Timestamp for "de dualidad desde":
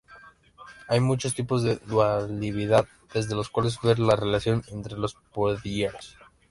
1.61-3.35